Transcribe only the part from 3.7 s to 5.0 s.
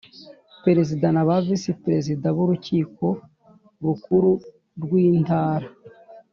Rukuru rw